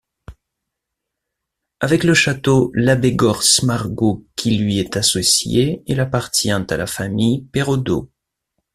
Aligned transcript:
Avec 1.79 2.03
le 2.03 2.15
château 2.15 2.71
Labégorce-Margaux 2.73 4.25
qui 4.35 4.57
lui 4.57 4.79
est 4.79 4.97
associé, 4.97 5.83
il 5.85 5.99
appartient 5.99 6.49
à 6.49 6.57
la 6.75 6.87
famille 6.87 7.43
Perrodo. 7.51 8.09